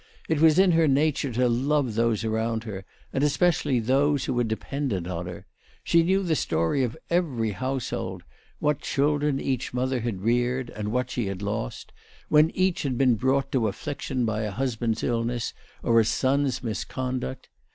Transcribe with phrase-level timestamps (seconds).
[0.27, 4.43] It was in her nature to love those around her, and especially those who were
[4.43, 5.45] dependent on her.
[5.83, 8.23] She knew the story of every household,
[8.57, 11.91] what chil dren each mother had reared and what she had lost,
[12.29, 15.53] when each had been brought to affliction by a husband's illness
[15.83, 17.49] or a son's misconduct.